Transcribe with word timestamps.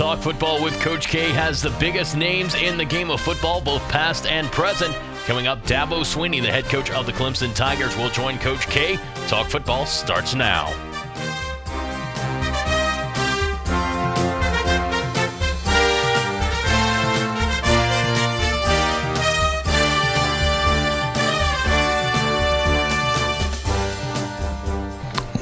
Talk 0.00 0.20
Football 0.20 0.64
with 0.64 0.80
Coach 0.80 1.08
K 1.08 1.30
has 1.32 1.60
the 1.60 1.68
biggest 1.78 2.16
names 2.16 2.54
in 2.54 2.78
the 2.78 2.86
game 2.86 3.10
of 3.10 3.20
football, 3.20 3.60
both 3.60 3.86
past 3.90 4.24
and 4.24 4.50
present. 4.50 4.96
Coming 5.26 5.46
up, 5.46 5.62
Dabo 5.66 6.00
Swinney, 6.00 6.40
the 6.40 6.50
head 6.50 6.64
coach 6.64 6.90
of 6.90 7.04
the 7.04 7.12
Clemson 7.12 7.54
Tigers, 7.54 7.94
will 7.98 8.08
join 8.08 8.38
Coach 8.38 8.66
K. 8.68 8.98
Talk 9.28 9.48
Football 9.48 9.84
starts 9.84 10.34
now. 10.34 10.89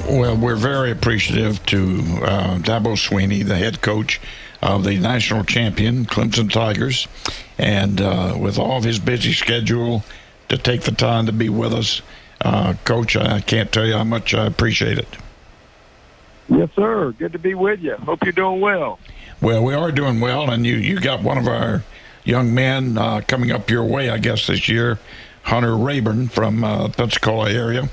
Well, 0.09 0.35
we're 0.35 0.55
very 0.55 0.89
appreciative 0.89 1.63
to 1.67 1.77
uh, 2.23 2.57
Dabo 2.57 2.97
Swinney, 2.97 3.45
the 3.45 3.55
head 3.55 3.81
coach 3.81 4.19
of 4.59 4.83
the 4.83 4.97
national 4.97 5.43
champion 5.43 6.05
Clemson 6.05 6.51
Tigers, 6.51 7.07
and 7.59 8.01
uh, 8.01 8.35
with 8.35 8.57
all 8.57 8.79
of 8.79 8.83
his 8.83 8.97
busy 8.97 9.33
schedule, 9.33 10.03
to 10.47 10.57
take 10.57 10.81
the 10.81 10.93
time 10.93 11.27
to 11.27 11.31
be 11.31 11.47
with 11.47 11.75
us. 11.75 12.01
Uh, 12.41 12.73
coach, 12.85 13.15
I 13.15 13.39
can't 13.41 13.71
tell 13.71 13.85
you 13.85 13.93
how 13.93 14.03
much 14.03 14.33
I 14.33 14.47
appreciate 14.47 14.97
it. 14.97 15.15
Yes, 16.47 16.69
sir. 16.75 17.11
Good 17.11 17.33
to 17.33 17.39
be 17.39 17.53
with 17.53 17.79
you. 17.79 17.93
Hope 17.97 18.23
you're 18.23 18.31
doing 18.31 18.61
well. 18.61 18.97
Well, 19.41 19.63
we 19.63 19.75
are 19.75 19.91
doing 19.91 20.19
well, 20.19 20.49
and 20.49 20.65
you, 20.65 20.75
you 20.75 20.99
got 20.99 21.21
one 21.21 21.37
of 21.37 21.47
our 21.47 21.83
young 22.23 22.51
men 22.55 22.97
uh, 22.97 23.21
coming 23.27 23.51
up 23.51 23.69
your 23.69 23.83
way, 23.83 24.09
I 24.09 24.17
guess, 24.17 24.47
this 24.47 24.67
year, 24.67 24.97
Hunter 25.43 25.77
Rayburn 25.77 26.29
from 26.29 26.63
uh, 26.63 26.87
Pensacola 26.89 27.51
area. 27.51 27.89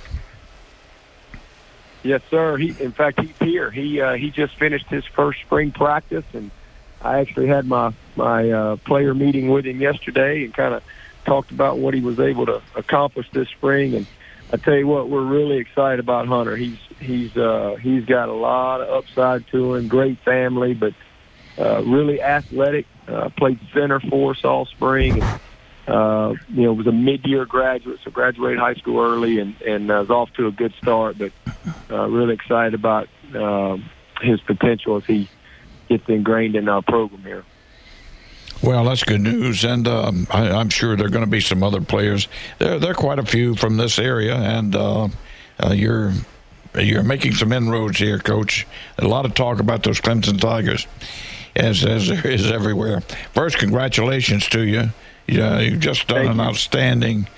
Yes, 2.07 2.23
sir. 2.31 2.57
He, 2.57 2.69
in 2.81 2.93
fact, 2.93 3.21
he's 3.21 3.37
here. 3.39 3.69
He 3.69 4.01
uh, 4.01 4.15
he 4.15 4.31
just 4.31 4.55
finished 4.57 4.87
his 4.87 5.05
first 5.05 5.41
spring 5.41 5.73
practice, 5.73 6.25
and 6.33 6.53
I 7.03 7.19
actually 7.19 7.49
had 7.49 7.67
my 7.67 7.93
my 8.15 8.49
uh, 8.49 8.77
player 8.77 9.13
meeting 9.13 9.49
with 9.49 9.67
him 9.67 9.81
yesterday, 9.81 10.45
and 10.45 10.55
kind 10.55 10.75
of 10.75 10.85
talked 11.25 11.51
about 11.51 11.79
what 11.79 11.95
he 11.95 12.01
was 12.01 12.21
able 12.21 12.47
to 12.47 12.63
accomplish 12.77 13.29
this 13.33 13.49
spring. 13.49 13.95
And 13.95 14.07
I 14.53 14.57
tell 14.57 14.77
you 14.77 14.87
what, 14.87 15.09
we're 15.09 15.25
really 15.25 15.57
excited 15.57 15.99
about 15.99 16.29
Hunter. 16.29 16.57
He's 16.57 16.79
he's 17.01 17.37
uh, 17.37 17.75
he's 17.81 18.05
got 18.05 18.29
a 18.29 18.35
lot 18.35 18.81
of 18.81 18.89
upside 18.89 19.49
to 19.49 19.75
him. 19.75 19.89
Great 19.89 20.21
family, 20.21 20.75
but 20.75 20.95
uh, 21.59 21.83
really 21.83 22.23
athletic. 22.23 22.87
Uh, 23.09 23.31
played 23.31 23.59
center 23.73 23.99
for 24.01 24.33
us 24.33 24.45
all 24.45 24.67
spring. 24.67 25.23
And, 25.23 25.41
uh, 25.87 26.35
you 26.49 26.63
know, 26.63 26.73
was 26.73 26.87
a 26.87 26.93
mid-year 26.93 27.45
graduate, 27.45 28.01
so 28.05 28.11
graduated 28.11 28.59
high 28.59 28.75
school 28.75 29.01
early 29.01 29.39
and, 29.39 29.61
and 29.63 29.91
uh, 29.91 29.99
was 30.01 30.11
off 30.11 30.33
to 30.35 30.47
a 30.47 30.51
good 30.51 30.75
start, 30.83 31.17
but 31.19 31.33
uh, 31.91 32.09
really 32.09 32.35
excited 32.35 32.75
about 32.75 33.09
uh, 33.35 33.77
his 34.21 34.41
potential 34.41 34.97
as 34.97 35.05
he 35.05 35.29
gets 35.89 36.09
ingrained 36.09 36.57
in 36.57 36.69
our 36.69 36.83
program 36.83 37.23
here. 37.23 37.45
Well, 38.63 38.85
that's 38.85 39.05
good 39.05 39.21
news, 39.21 39.65
and 39.65 39.87
um, 39.87 40.27
I, 40.31 40.47
am 40.47 40.71
sure 40.71 40.97
there 40.97 41.07
are 41.07 41.11
going 41.11 41.25
to 41.25 41.31
be 41.31 41.41
some 41.41 41.63
other 41.63 41.81
players. 41.81 42.27
There, 42.59 42.79
there 42.79 42.91
are 42.93 42.95
quite 42.95 43.19
a 43.19 43.25
few 43.25 43.55
from 43.55 43.77
this 43.77 43.99
area, 43.99 44.35
and 44.35 44.75
uh, 44.75 45.09
uh, 45.63 45.73
you're 45.73 46.13
you're 46.75 47.03
making 47.03 47.33
some 47.33 47.53
inroads 47.53 47.99
here, 47.99 48.19
Coach. 48.19 48.67
A 48.99 49.07
lot 49.07 49.25
of 49.25 49.35
talk 49.35 49.61
about 49.61 49.83
those 49.83 50.01
Clemson 50.01 50.41
Tigers, 50.41 50.87
as 51.55 51.85
as 51.85 52.09
there 52.09 52.27
is 52.27 52.51
everywhere. 52.51 53.03
First, 53.35 53.59
congratulations 53.59 54.49
to 54.49 54.63
you. 54.63 54.91
Yeah, 55.27 55.61
you've 55.61 55.81
just 55.81 56.07
done 56.07 56.19
Thank 56.19 56.31
an 56.31 56.37
you. 56.37 56.43
outstanding 56.43 57.29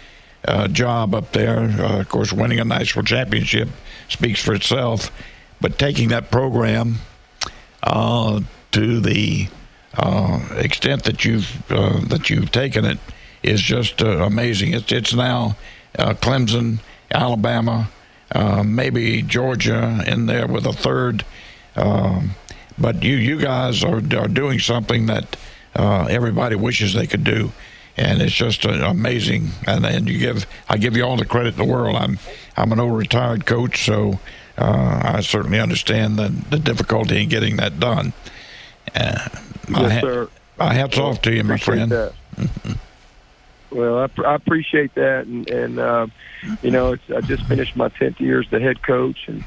uh, 0.47 0.69
job 0.69 1.14
up 1.14 1.33
there. 1.33 1.61
Uh, 1.61 2.00
of 2.00 2.08
course, 2.08 2.33
winning 2.33 2.61
a 2.61 2.64
national 2.64 3.05
championship 3.05 3.69
speaks 4.08 4.42
for 4.42 4.55
itself, 4.55 5.11
but 5.61 5.78
taking 5.78 6.08
that 6.08 6.30
program 6.30 6.97
uh, 7.83 8.41
to 8.72 9.00
the 9.00 9.48
uh, 9.97 10.41
extent 10.56 11.05
that 11.05 11.25
you've 11.25 11.70
uh, 11.70 12.00
that 12.06 12.30
you've 12.30 12.50
taken 12.53 12.84
it 12.84 12.98
is 13.42 13.61
just 13.61 14.02
uh, 14.02 14.19
amazing. 14.25 14.75
It's 14.75 14.92
it's 14.92 15.14
now 15.14 15.57
uh, 15.98 16.14
Clemson, 16.14 16.80
Alabama, 17.11 17.90
uh, 18.33 18.63
maybe 18.63 19.23
Georgia 19.23 20.02
in 20.07 20.27
there 20.27 20.46
with 20.46 20.67
a 20.67 20.73
third. 20.73 21.24
Um, 21.77 22.33
but 22.79 23.02
you 23.02 23.17
you 23.17 23.40
guys 23.40 23.83
are 23.83 24.02
are 24.17 24.29
doing 24.29 24.58
something 24.58 25.07
that 25.07 25.36
uh, 25.74 26.07
everybody 26.11 26.57
wishes 26.57 26.95
they 26.95 27.07
could 27.07 27.24
do, 27.24 27.52
and 27.98 28.23
it's 28.23 28.35
just 28.35 28.64
uh, 28.64 28.70
amazing. 28.70 29.48
And 29.67 29.85
and 29.85 30.09
you 30.09 30.19
give 30.19 30.47
I 30.69 30.77
give 30.79 30.97
you 30.97 31.03
all 31.03 31.17
the 31.17 31.27
credit 31.27 31.59
in 31.59 31.67
the 31.67 31.73
world. 31.73 31.97
I'm 31.97 32.19
I'm 32.57 32.73
an 32.73 32.81
old 32.81 32.97
retired 32.97 33.45
coach, 33.45 33.85
so 33.85 34.20
uh, 34.57 35.01
I 35.05 35.20
certainly 35.20 35.61
understand 35.61 36.19
the 36.19 36.29
the 36.51 36.58
difficulty 36.58 37.23
in 37.23 37.29
getting 37.29 37.57
that 37.57 37.79
done. 37.81 38.13
Uh, 38.95 39.29
my, 39.69 39.83
Yes, 39.83 40.01
sir. 40.01 40.29
my 40.58 40.73
hats 40.73 40.97
off 40.98 41.20
to 41.23 41.35
you, 41.35 41.45
my 41.45 41.58
friend. 41.58 41.91
well, 43.70 43.98
I, 43.98 44.07
pr- 44.07 44.27
I 44.27 44.35
appreciate 44.35 44.95
that, 44.95 45.27
and, 45.27 45.48
and 45.51 45.79
uh, 45.79 46.07
you 46.63 46.70
know, 46.70 46.92
it's, 46.92 47.11
I 47.11 47.20
just 47.20 47.45
finished 47.45 47.77
my 47.77 47.89
tenth 47.89 48.20
year 48.20 48.41
as 48.41 48.48
the 48.48 48.61
head 48.61 48.83
coach, 48.83 49.19
and 49.27 49.45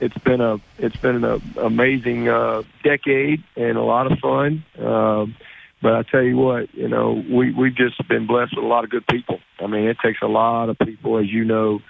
it's 0.00 0.16
been 0.18 0.40
a 0.40 0.60
it's 0.78 0.96
been 0.96 1.24
an 1.24 1.42
amazing 1.56 2.28
uh, 2.28 2.62
decade 2.82 3.42
and 3.56 3.76
a 3.76 3.82
lot 3.82 4.10
of 4.10 4.18
fun. 4.18 4.64
Um, 4.78 5.34
but 5.84 5.92
I 5.92 6.02
tell 6.02 6.22
you 6.22 6.38
what, 6.38 6.74
you 6.74 6.88
know, 6.88 7.22
we 7.30 7.52
we've 7.52 7.76
just 7.76 7.96
been 8.08 8.26
blessed 8.26 8.56
with 8.56 8.64
a 8.64 8.66
lot 8.66 8.84
of 8.84 8.90
good 8.90 9.06
people. 9.06 9.38
I 9.60 9.66
mean, 9.66 9.84
it 9.84 9.98
takes 10.02 10.20
a 10.22 10.26
lot 10.26 10.70
of 10.70 10.78
people, 10.78 11.18
as 11.18 11.26
you 11.28 11.44
know, 11.44 11.80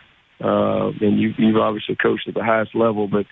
uh, 0.42 0.88
and 1.00 1.20
you 1.20 1.32
you've 1.38 1.56
obviously 1.56 1.94
coached 1.94 2.26
at 2.26 2.34
the 2.34 2.42
highest 2.42 2.74
level, 2.74 3.06
but 3.06 3.24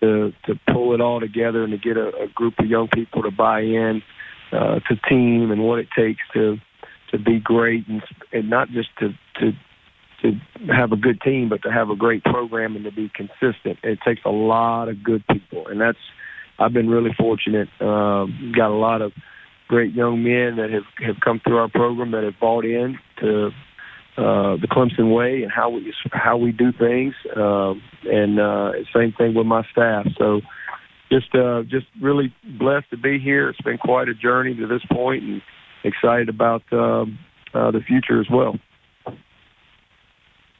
to 0.00 0.34
to 0.44 0.60
pull 0.70 0.92
it 0.92 1.00
all 1.00 1.20
together 1.20 1.64
and 1.64 1.72
to 1.72 1.78
get 1.78 1.96
a, 1.96 2.08
a 2.22 2.28
group 2.34 2.52
of 2.58 2.66
young 2.66 2.88
people 2.88 3.22
to 3.22 3.30
buy 3.30 3.60
in 3.60 4.02
uh, 4.52 4.80
to 4.80 4.96
team 5.08 5.50
and 5.50 5.62
what 5.62 5.78
it 5.78 5.88
takes 5.96 6.20
to 6.34 6.58
to 7.10 7.18
be 7.18 7.40
great 7.40 7.88
and, 7.88 8.02
and 8.30 8.50
not 8.50 8.68
just 8.68 8.90
to 8.98 9.08
to 9.40 9.52
to 10.20 10.38
have 10.70 10.92
a 10.92 10.96
good 10.96 11.18
team, 11.22 11.48
but 11.48 11.62
to 11.62 11.72
have 11.72 11.88
a 11.88 11.96
great 11.96 12.22
program 12.24 12.76
and 12.76 12.84
to 12.84 12.92
be 12.92 13.10
consistent. 13.14 13.78
It 13.82 14.00
takes 14.04 14.20
a 14.26 14.30
lot 14.30 14.90
of 14.90 15.02
good 15.02 15.24
people, 15.28 15.68
and 15.68 15.80
that's 15.80 15.96
I've 16.58 16.74
been 16.74 16.90
really 16.90 17.14
fortunate. 17.18 17.68
Um, 17.80 18.52
got 18.54 18.70
a 18.70 18.76
lot 18.76 19.00
of 19.00 19.12
great 19.68 19.94
young 19.94 20.22
men 20.22 20.56
that 20.56 20.70
have 20.70 20.84
have 21.06 21.20
come 21.20 21.40
through 21.40 21.58
our 21.58 21.68
program 21.68 22.10
that 22.12 22.24
have 22.24 22.38
bought 22.40 22.64
in 22.64 22.98
to 23.20 23.46
uh, 24.16 24.56
the 24.56 24.68
Clemson 24.70 25.14
way 25.14 25.42
and 25.42 25.50
how 25.50 25.70
we 25.70 25.92
how 26.12 26.36
we 26.36 26.52
do 26.52 26.72
things, 26.72 27.14
um, 27.36 27.82
and 28.04 28.38
uh, 28.38 28.72
same 28.94 29.12
thing 29.12 29.34
with 29.34 29.46
my 29.46 29.64
staff. 29.72 30.06
So 30.16 30.40
just 31.10 31.34
uh, 31.34 31.62
just 31.62 31.86
really 32.00 32.34
blessed 32.58 32.90
to 32.90 32.96
be 32.96 33.18
here. 33.18 33.48
It's 33.48 33.60
been 33.60 33.78
quite 33.78 34.08
a 34.08 34.14
journey 34.14 34.54
to 34.54 34.66
this 34.66 34.82
point, 34.90 35.22
and 35.22 35.42
excited 35.84 36.28
about 36.28 36.62
um, 36.72 37.18
uh, 37.52 37.70
the 37.70 37.80
future 37.80 38.20
as 38.20 38.28
well. 38.30 38.58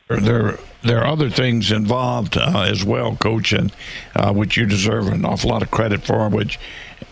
There, 0.09 0.59
there 0.83 0.99
are 0.99 1.07
other 1.07 1.31
things 1.31 1.73
involved 1.73 2.37
uh, 2.37 2.67
as 2.69 2.85
well, 2.85 3.17
Coach, 3.17 3.53
and 3.53 3.73
uh, 4.15 4.35
which 4.35 4.57
you 4.57 4.67
deserve 4.67 5.09
an 5.09 5.25
awful 5.25 5.51
lot 5.51 5.63
of 5.63 5.71
credit 5.71 6.03
for, 6.03 6.29
which 6.29 6.59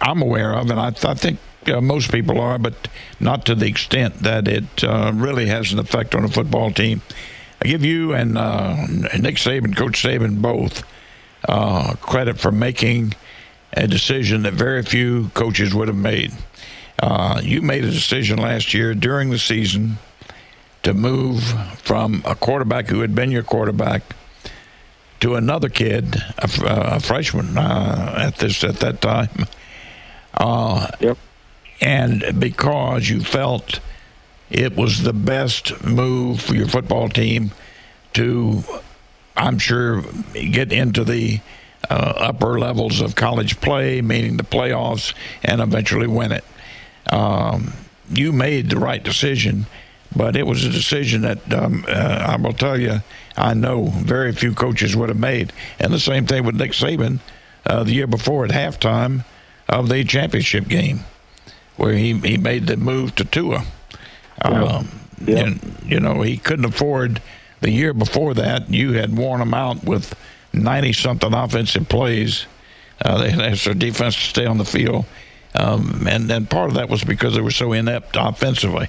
I'm 0.03 0.21
aware 0.21 0.53
of, 0.53 0.71
and 0.71 0.79
I, 0.79 0.89
I 0.89 1.15
think 1.15 1.39
uh, 1.69 1.81
most 1.81 2.11
people 2.11 2.41
are, 2.41 2.59
but 2.59 2.89
not 3.21 3.47
to 3.47 3.55
the 3.55 3.67
extent 3.67 4.21
that 4.21 4.49
it 4.49 4.85
uh, 4.85 5.13
really 5.15 5.47
has 5.47 5.73
an 5.73 5.79
effect 5.79 6.15
on 6.15 6.25
a 6.25 6.29
football 6.29 6.71
team. 6.71 7.03
I 7.63 7.69
give 7.69 7.85
you 7.85 8.13
and 8.13 8.37
uh, 8.37 8.87
Nick 9.19 9.37
Saban, 9.37 9.77
Coach 9.77 10.03
Saban, 10.03 10.43
both 10.43 10.83
uh, 11.49 11.95
credit 12.01 12.39
for 12.39 12.51
making 12.53 13.15
a 13.75 13.87
decision 13.87 14.43
that 14.43 14.55
very 14.55 14.83
few 14.83 15.29
coaches 15.31 15.75
would 15.75 15.89
have 15.89 15.97
made. 15.97 16.33
Uh, 16.99 17.41
you 17.43 17.63
made 17.63 17.85
a 17.85 17.91
decision 17.91 18.39
last 18.39 18.75
year 18.75 18.95
during 18.95 19.31
the 19.31 19.39
season 19.39 19.99
to 20.83 20.93
move 20.93 21.43
from 21.79 22.23
a 22.25 22.35
quarterback 22.35 22.89
who 22.89 23.01
had 23.01 23.15
been 23.15 23.31
your 23.31 23.43
quarterback 23.43 24.03
to 25.21 25.37
another 25.37 25.69
kid, 25.69 26.17
a 26.39 26.99
freshman 26.99 27.57
uh, 27.57 28.15
at 28.19 28.37
this 28.39 28.65
at 28.65 28.77
that 28.81 29.01
time. 29.01 29.47
Uh, 30.35 30.89
Yep. 31.01 31.19
And 31.81 32.39
because 32.39 33.09
you 33.09 33.21
felt 33.21 33.81
it 34.51 34.77
was 34.77 35.03
the 35.03 35.13
best 35.13 35.85
move 35.85 36.41
for 36.41 36.55
your 36.55 36.69
football 36.69 37.09
team 37.09 37.53
to, 38.15 38.63
I'm 39.37 39.59
sure, 39.59 40.03
get 40.35 40.73
into 40.73 41.05
the 41.05 41.41
uh, 41.89 42.13
upper 42.17 42.59
levels 42.59 43.01
of 43.01 43.15
college 43.15 43.61
play, 43.61 44.03
meaning 44.03 44.37
the 44.37 44.45
playoffs, 44.45 45.15
and 45.43 45.61
eventually 45.61 46.07
win 46.07 46.33
it. 46.33 46.45
Um, 47.11 47.73
you 48.11 48.33
made 48.33 48.71
the 48.71 48.79
right 48.79 49.03
decision, 49.03 49.67
but 50.15 50.37
it 50.37 50.47
was 50.47 50.65
a 50.65 50.71
decision 50.71 51.23
that 51.23 51.53
um, 51.53 51.85
uh, 51.89 51.93
I 51.93 52.37
will 52.37 52.53
tell 52.53 52.79
you, 52.79 53.01
I 53.37 53.55
know 53.55 53.87
very 53.87 54.33
few 54.33 54.55
coaches 54.55 54.95
would 54.95 55.09
have 55.09 55.19
made. 55.19 55.53
And 55.79 55.93
the 55.93 56.01
same 56.01 56.27
thing 56.27 56.45
with 56.45 56.57
Nick 56.57 56.73
Saban 56.73 57.21
uh, 57.67 57.85
the 57.85 57.93
year 57.93 58.07
before 58.07 58.45
at 58.45 58.51
halftime 58.51 59.25
of 59.69 59.89
the 59.89 60.05
championship 60.05 60.69
game, 60.69 61.01
where 61.77 61.93
he, 61.95 62.13
he 62.19 62.37
made 62.37 62.67
the 62.67 62.77
move 62.77 63.15
to 63.17 63.25
Tua. 63.25 63.65
Um, 64.43 64.89
Yeah. 65.25 65.39
and, 65.39 65.77
you 65.87 66.01
know, 66.01 66.23
he 66.23 66.37
couldn't 66.37 66.65
afford 66.65 67.21
the 67.61 67.71
year 67.71 67.95
before 67.95 68.35
that. 68.35 68.71
You 68.71 68.93
had 68.95 69.17
worn 69.17 69.41
him 69.41 69.55
out 69.55 69.85
with 69.85 70.15
90 70.53 70.93
something 70.93 71.33
offensive 71.33 71.89
plays. 71.89 72.47
Uh, 73.05 73.19
they 73.23 73.31
asked 73.31 73.65
their 73.65 73.75
defense 73.75 74.15
to 74.17 74.23
stay 74.23 74.47
on 74.47 74.59
the 74.59 74.65
field. 74.65 75.05
Um, 75.55 76.07
and 76.09 76.31
and 76.31 76.49
part 76.49 76.71
of 76.71 76.77
that 76.77 76.89
was 76.89 77.05
because 77.05 77.35
they 77.35 77.43
were 77.43 77.51
so 77.51 77.73
inept 77.73 78.17
offensively. 78.19 78.89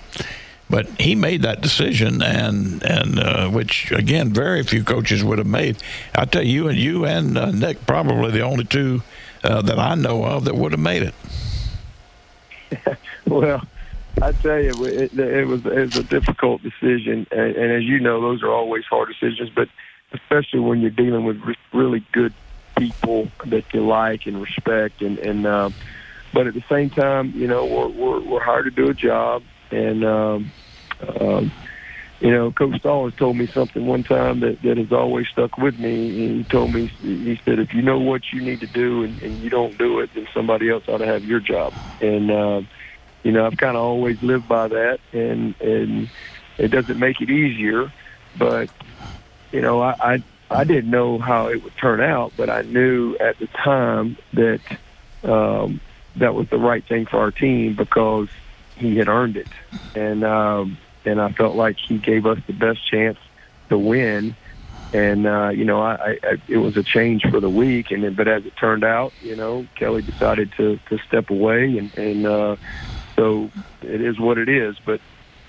But 0.70 0.88
he 1.00 1.14
made 1.14 1.42
that 1.42 1.60
decision, 1.62 2.22
and 2.24 2.82
and 2.84 3.20
uh, 3.20 3.50
which 3.50 3.92
again, 3.92 4.32
very 4.34 4.64
few 4.64 4.82
coaches 4.84 5.24
would 5.26 5.40
have 5.40 5.48
made. 5.48 5.76
I 6.16 6.24
tell 6.24 6.42
you, 6.42 6.70
and 6.70 6.78
you 6.78 7.06
and 7.06 7.38
uh, 7.38 7.52
Nick 7.52 7.86
probably 7.86 8.32
the 8.32 8.42
only 8.42 8.64
two 8.64 9.04
uh, 9.44 9.62
that 9.62 9.78
I 9.78 9.96
know 9.96 10.24
of 10.24 10.46
that 10.46 10.56
would 10.56 10.72
have 10.72 10.80
made 10.80 11.04
it. 11.04 11.14
well, 13.28 13.62
I 14.22 14.32
tell 14.34 14.60
you, 14.60 14.86
it, 14.86 15.12
it 15.14 15.48
was 15.48 15.62
it 15.66 15.94
was 15.94 15.96
a 15.96 16.04
difficult 16.04 16.62
decision, 16.62 17.28
and, 17.32 17.56
and 17.56 17.72
as 17.72 17.84
you 17.84 18.00
know, 18.00 18.22
those 18.22 18.44
are 18.44 18.52
always 18.52 18.84
hard 18.86 19.10
decisions. 19.10 19.50
But 19.56 19.68
especially 20.14 20.60
when 20.60 20.82
you're 20.82 20.92
dealing 20.92 21.26
with 21.26 21.38
really 21.74 22.06
good 22.12 22.34
people 22.78 23.30
that 23.46 23.66
you 23.74 23.86
like 23.86 24.22
and 24.26 24.42
respect, 24.42 25.02
and 25.02 25.18
and 25.20 25.46
uh, 25.46 25.70
but 26.34 26.48
at 26.48 26.54
the 26.54 26.64
same 26.70 26.90
time, 26.90 27.34
you 27.36 27.48
know, 27.48 27.66
we're 27.66 27.90
we're, 27.90 28.22
we're 28.22 28.44
hired 28.44 28.66
to 28.66 28.72
do 28.72 28.90
a 28.90 28.94
job, 28.94 29.44
and 29.72 30.06
um, 30.06 30.52
um, 31.20 31.52
you 32.24 32.32
know, 32.32 32.52
Coach 32.52 32.80
Stahl 32.80 33.12
told 33.12 33.38
me 33.38 33.48
something 33.54 33.86
one 33.86 34.04
time 34.04 34.40
that 34.40 34.62
that 34.64 34.78
has 34.78 34.92
always 34.92 35.28
stuck 35.28 35.58
with 35.58 35.78
me. 35.78 36.38
He 36.38 36.44
told 36.46 36.74
me 36.74 36.92
he 37.02 37.40
said, 37.46 37.60
if 37.60 37.74
you 37.74 37.84
know 37.84 38.00
what 38.00 38.22
you 38.34 38.42
need 38.42 38.62
to 38.62 38.68
do 38.68 39.04
and, 39.04 39.22
and 39.22 39.44
you 39.44 39.50
don't 39.52 39.78
do 39.78 40.00
it, 40.00 40.10
then 40.16 40.28
somebody 40.34 40.72
else 40.72 40.84
ought 40.88 41.00
to 41.00 41.06
have 41.08 41.24
your 41.24 41.40
job, 41.40 41.74
and. 42.02 42.32
Uh, 42.32 42.62
you 43.24 43.32
know, 43.32 43.46
I've 43.46 43.58
kind 43.58 43.78
of 43.78 43.84
always 43.84 44.22
lived 44.22 44.48
by 44.48 44.68
that, 44.68 45.00
and 45.14 45.56
and 45.62 46.10
it 46.58 46.70
doesn't 46.70 47.00
make 47.00 47.22
it 47.22 47.30
easier, 47.30 47.92
but 48.38 48.70
you 49.52 49.62
know, 49.62 49.82
I, 49.82 49.96
I 50.02 50.24
I 50.52 50.64
didn't 50.66 50.92
know 50.92 51.20
how 51.20 51.48
it 51.48 51.64
would 51.64 51.76
turn 51.78 52.02
out, 52.02 52.34
but 52.38 52.50
I 52.50 52.62
knew 52.64 53.16
at 53.18 53.40
the 53.40 53.48
time 53.48 54.18
that 54.34 54.62
um, 55.24 55.80
that 56.18 56.34
was 56.34 56.50
the 56.50 56.58
right 56.58 56.86
thing 56.86 57.06
for 57.06 57.18
our 57.20 57.32
team 57.32 57.76
because 57.76 58.28
he 58.76 58.98
had 58.98 59.08
earned 59.08 59.38
it, 59.38 59.48
and 59.96 60.24
um, 60.26 60.78
and 61.06 61.22
I 61.22 61.32
felt 61.32 61.56
like 61.56 61.78
he 61.88 61.98
gave 61.98 62.26
us 62.26 62.40
the 62.48 62.54
best 62.54 62.80
chance 62.90 63.18
to 63.70 63.78
win. 63.78 64.36
And 64.92 65.26
uh, 65.26 65.50
you 65.50 65.66
know, 65.66 65.82
I, 65.82 66.18
I 66.24 66.36
it 66.48 66.58
was 66.58 66.78
a 66.78 66.84
change 66.84 67.24
for 67.32 67.40
the 67.40 67.50
week, 67.50 67.88
and 67.90 68.04
then, 68.04 68.14
but 68.14 68.28
as 68.28 68.46
it 68.46 68.54
turned 68.60 68.84
out, 68.84 69.12
you 69.22 69.36
know, 69.36 69.66
Kelly 69.76 70.04
decided 70.04 70.54
to 70.58 70.80
to 70.90 70.98
step 71.08 71.32
away, 71.32 71.78
and 71.78 71.92
and 71.98 72.28
uh, 72.28 72.56
so 73.16 73.50
it 73.82 74.02
is 74.02 74.20
what 74.20 74.38
it 74.38 74.50
is. 74.50 74.76
But 74.86 75.02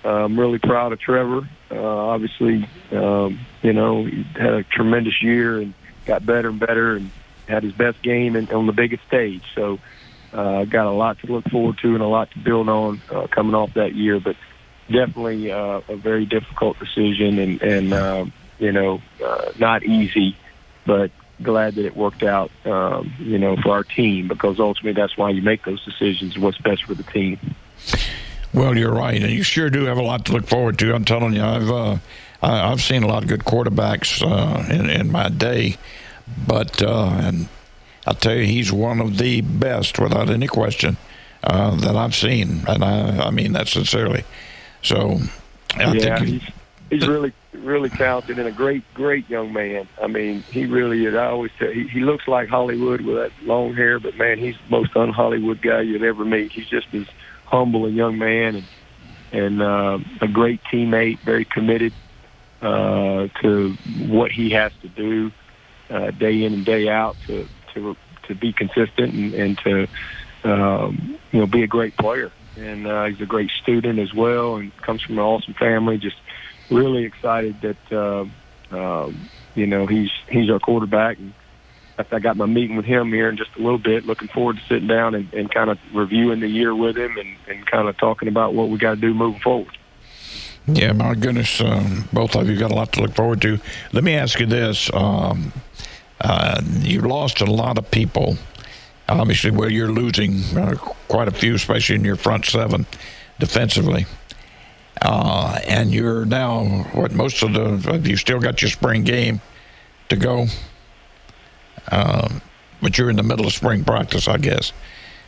uh, 0.05 0.25
I'm 0.25 0.39
really 0.39 0.59
proud 0.59 0.93
of 0.93 1.01
Trevor. 1.01 1.49
Uh, 1.71 1.77
obviously, 1.77 2.69
um, 2.93 3.39
you 3.63 3.73
know, 3.73 4.07
he 4.07 4.25
had 4.35 4.53
a 4.53 4.63
tremendous 4.65 5.23
year 5.23 5.61
and 5.61 5.75
got 6.07 6.25
better 6.25 6.49
and 6.49 6.61
better 6.61 6.97
and 6.97 7.11
had 7.49 7.63
his 7.63 7.73
best 7.73 8.03
game 8.03 8.37
in, 8.37 8.51
on 8.51 8.67
the 8.67 8.73
biggest 8.73 9.03
stage. 9.07 9.43
So 9.55 9.79
uh, 10.33 10.65
got 10.65 10.87
a 10.87 10.93
lot 10.93 11.19
to 11.21 11.33
look 11.33 11.45
forward 11.51 11.79
to 11.83 11.95
and 11.95 12.03
a 12.03 12.07
lot 12.07 12.31
to 12.33 12.39
build 12.39 12.69
on 12.69 13.03
uh, 13.11 13.27
coming 13.29 13.55
off 13.55 13.75
that 13.75 13.95
year. 13.95 14.21
But 14.21 14.37
definitely 14.91 15.51
uh, 15.51 15.81
a 15.89 15.97
very 15.97 16.27
difficult 16.27 16.79
decision 16.79 17.39
and, 17.39 17.63
and 17.63 17.93
uh, 17.93 18.25
you 18.59 18.73
know, 18.73 19.01
uh, 19.25 19.53
not 19.59 19.83
easy, 19.83 20.37
but 20.87 21.11
glad 21.43 21.75
that 21.75 21.85
it 21.85 21.97
worked 21.97 22.23
out, 22.23 22.51
um, 22.65 23.13
you 23.19 23.39
know, 23.39 23.57
for 23.57 23.71
our 23.71 23.85
team 23.85 24.29
because 24.29 24.61
ultimately 24.61 24.93
that's 24.93 25.17
why 25.17 25.31
you 25.31 25.43
make 25.43 25.65
those 25.65 25.85
decisions, 25.85 26.39
what's 26.39 26.59
best 26.59 26.85
for 26.85 26.95
the 26.95 27.03
team. 27.03 27.39
Well, 28.53 28.79
you're 28.79 28.93
right, 28.95 29.21
and 29.21 29.33
you 29.33 29.43
sure 29.43 29.69
do 29.69 29.85
have 29.87 29.99
a 29.99 30.03
lot 30.03 30.27
to 30.27 30.33
look 30.33 30.47
forward 30.47 30.79
to. 30.79 30.95
I'm 30.95 31.05
telling 31.05 31.35
you, 31.35 31.43
I've 31.43 31.69
uh, 31.69 31.99
I, 32.41 32.69
have 32.69 32.81
seen 32.81 33.03
a 33.03 33.09
lot 33.09 33.25
of 33.25 33.29
good 33.29 33.41
quarterbacks 33.41 34.23
uh, 34.23 34.73
in, 34.73 34.89
in 34.89 35.11
my 35.11 35.29
day, 35.29 35.77
but 36.47 36.81
uh, 36.81 37.09
and 37.21 37.49
I'll 38.07 38.15
tell 38.15 38.37
you, 38.37 38.45
he's 38.45 38.71
one 38.71 39.01
of 39.01 39.19
the 39.19 39.41
best, 39.41 39.99
without 39.99 40.31
any 40.31 40.47
question, 40.47 40.99
uh, 41.43 41.75
that 41.77 41.97
I've 41.97 42.15
seen, 42.15 42.63
and 42.69 42.85
I 42.85 43.27
I 43.27 43.31
mean 43.31 43.55
that 43.55 43.67
sincerely. 43.67 44.23
So, 44.85 45.19
I 45.77 45.93
yeah, 45.95 46.19
think 46.19 46.29
he's, 46.29 46.51
he's 46.91 47.09
really 47.09 47.33
really 47.65 47.89
talented 47.91 48.39
and 48.39 48.47
a 48.47 48.53
great, 48.53 48.83
great 48.95 49.29
young 49.29 49.53
man. 49.53 49.89
I 50.01 50.07
mean, 50.07 50.43
he 50.43 50.67
really 50.67 51.07
is. 51.07 51.15
I 51.15 51.27
always 51.27 51.51
tell 51.59 51.71
he, 51.71 51.89
he 51.89 52.01
looks 52.01 52.29
like 52.29 52.49
Hollywood 52.49 53.01
with 53.01 53.17
that 53.17 53.33
long 53.43 53.75
hair, 53.75 53.99
but 53.99 54.17
man, 54.17 54.39
he's 54.39 54.57
the 54.57 54.71
most 54.71 54.97
un-Hollywood 54.97 55.63
guy 55.63 55.81
you'd 55.81 56.03
ever 56.03 56.25
meet. 56.25 56.53
He's 56.53 56.69
just 56.69 56.93
as 56.93 57.07
humble 57.47 57.87
a 57.87 57.91
young 57.91 58.19
man 58.19 58.57
and 58.57 58.65
and 59.33 59.63
uh, 59.63 59.99
a 60.21 60.29
great 60.29 60.63
teammate, 60.73 61.19
very 61.21 61.45
committed 61.45 61.93
uh, 62.63 63.27
to 63.43 63.77
what 64.07 64.31
he 64.31 64.51
has 64.51 64.71
to 64.83 64.89
do 64.89 65.33
uh, 65.91 66.13
day 66.13 66.45
in 66.45 66.53
and 66.53 66.65
day 66.65 66.89
out 66.89 67.17
to 67.27 67.47
to 67.73 67.97
to 68.29 68.35
be 68.35 68.53
consistent 68.53 69.13
and, 69.13 69.35
and 69.35 69.59
to 69.59 69.89
um, 70.45 71.19
you 71.33 71.41
know 71.41 71.47
be 71.47 71.63
a 71.63 71.67
great 71.67 71.97
player. 71.97 72.31
And 72.57 72.87
uh, 72.87 73.07
he's 73.07 73.21
a 73.21 73.27
great 73.27 73.51
student 73.51 73.99
as 73.99 74.15
well, 74.15 74.57
and 74.57 74.77
comes 74.79 75.03
from 75.03 75.19
an 75.19 75.25
awesome 75.25 75.55
family. 75.55 75.99
Just 75.99 76.17
really 76.71 77.05
excited 77.05 77.61
that 77.63 77.93
uh, 77.93 78.25
uh, 78.75 79.11
you 79.55 79.67
know 79.67 79.87
he's 79.87 80.11
he's 80.29 80.51
our 80.51 80.61
quarterback. 80.61 81.19
And 81.19 81.33
I 81.99 82.19
got 82.19 82.37
my 82.37 82.47
meeting 82.47 82.77
with 82.77 82.87
him 82.87 83.13
here 83.13 83.29
in 83.29 83.37
just 83.37 83.55
a 83.57 83.63
little 83.63 83.79
bit. 83.79 84.05
Looking 84.05 84.29
forward 84.29 84.57
to 84.57 84.63
sitting 84.67 84.89
down 84.89 85.15
and, 85.15 85.33
and 85.33 85.53
kind 85.53 85.71
of 85.71 85.79
reviewing 85.93 86.41
the 86.41 86.49
year 86.49 86.75
with 86.75 86.97
him 86.97 87.17
and, 87.17 87.37
and 87.49 87.67
kind 87.67 87.89
of 87.89 87.97
talking 87.99 88.29
about 88.29 88.55
what 88.55 88.69
we 88.69 88.79
got 88.79 88.97
to 88.97 89.01
do 89.01 89.15
moving 89.15 89.41
forward. 89.41 89.77
Yeah, 90.67 90.93
my 90.93 91.15
goodness, 91.15 91.61
um, 91.61 92.09
both 92.13 92.35
of 92.35 92.49
you 92.49 92.57
got 92.57 92.71
a 92.71 92.75
lot 92.75 92.93
to 92.93 93.03
look 93.03 93.15
forward 93.15 93.43
to. 93.43 93.59
Let 93.93 94.03
me 94.03 94.15
ask 94.15 94.41
you 94.41 94.47
this: 94.47 94.91
um, 94.95 95.53
uh, 96.21 96.63
you 96.81 97.01
lost 97.01 97.41
a 97.41 97.47
lot 97.47 97.79
of 97.79 97.91
people. 97.91 98.37
Obviously, 99.09 99.51
where 99.51 99.71
you're 99.71 99.93
losing 99.93 100.43
uh, 100.57 100.77
quite 101.09 101.29
a 101.29 101.31
few, 101.31 101.55
especially 101.55 101.97
in 101.97 102.05
your 102.05 102.17
front 102.17 102.47
seven 102.47 102.87
defensively. 103.39 104.07
Uh, 105.03 105.59
and 105.67 105.93
you're 105.93 106.25
now 106.25 106.65
what 106.93 107.13
most 107.13 107.43
of 107.43 107.53
the 107.53 108.01
you 108.05 108.17
still 108.17 108.41
got 108.41 108.63
your 108.63 108.71
spring 108.71 109.05
game 109.05 109.41
to 110.09 110.17
go, 110.17 110.47
um, 111.91 112.41
but 112.81 112.97
you're 112.97 113.11
in 113.11 113.17
the 113.17 113.23
middle 113.23 113.47
of 113.47 113.53
spring 113.53 113.85
practice, 113.85 114.29
I 114.29 114.39
guess, 114.39 114.73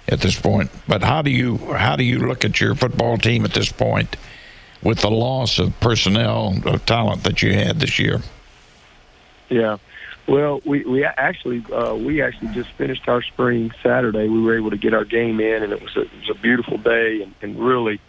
at 0.08 0.20
this 0.20 0.38
point. 0.38 0.70
But 0.86 1.02
how 1.02 1.20
do 1.20 1.30
you 1.30 1.58
how 1.74 1.96
do 1.96 2.04
you 2.04 2.20
look 2.20 2.44
at 2.44 2.60
your 2.60 2.74
football 2.74 3.18
team 3.18 3.44
at 3.44 3.52
this 3.52 3.70
point 3.70 4.16
with 4.82 5.00
the 5.00 5.10
loss 5.10 5.58
of 5.58 5.78
personnel 5.80 6.56
of 6.64 6.86
talent 6.86 7.24
that 7.24 7.42
you 7.42 7.52
had 7.52 7.80
this 7.80 7.98
year? 7.98 8.22
Yeah. 9.48 9.78
Well, 10.28 10.60
we 10.64 10.84
we 10.84 11.04
actually 11.04 11.64
uh, 11.72 11.94
we 11.94 12.20
actually 12.20 12.48
just 12.48 12.70
finished 12.72 13.08
our 13.08 13.22
spring 13.22 13.70
Saturday. 13.82 14.28
We 14.28 14.42
were 14.42 14.56
able 14.56 14.70
to 14.70 14.76
get 14.76 14.92
our 14.92 15.04
game 15.04 15.40
in, 15.40 15.62
and 15.62 15.72
it 15.72 15.80
was 15.80 15.96
a, 15.96 16.02
it 16.02 16.10
was 16.20 16.30
a 16.30 16.40
beautiful 16.40 16.78
day, 16.78 17.22
and, 17.22 17.34
and 17.42 17.58
really 17.58 18.00